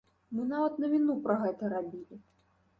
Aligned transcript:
Мы 0.37 0.45
нават 0.53 0.73
навіну 0.85 1.17
пра 1.29 1.37
гэта 1.45 1.73
рабілі. 1.77 2.23